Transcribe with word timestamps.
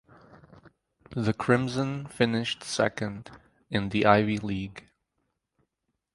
The 1.15 1.31
Crimson 1.31 2.07
finished 2.07 2.63
second 2.63 3.29
in 3.69 3.89
the 3.89 4.07
Ivy 4.07 4.39
League. 4.39 4.87